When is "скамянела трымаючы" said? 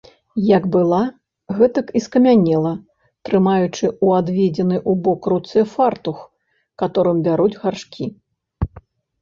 2.05-3.85